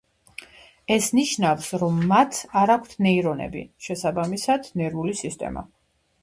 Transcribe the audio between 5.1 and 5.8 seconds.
სისტემა.